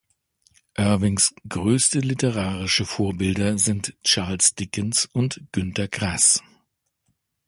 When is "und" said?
5.05-5.41